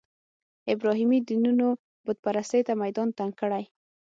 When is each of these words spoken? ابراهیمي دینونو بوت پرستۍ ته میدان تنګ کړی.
ابراهیمي 0.73 1.19
دینونو 1.27 1.67
بوت 2.03 2.17
پرستۍ 2.25 2.61
ته 2.67 2.73
میدان 2.83 3.07
تنګ 3.17 3.33
کړی. 3.41 3.63